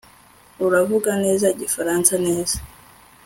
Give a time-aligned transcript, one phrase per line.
[0.65, 2.57] Uravuga neza Igifaransa neza